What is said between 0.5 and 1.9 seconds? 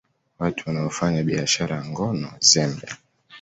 wanaofanya biashara ya